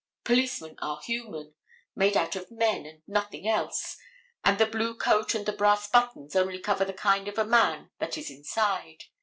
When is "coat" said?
4.97-5.35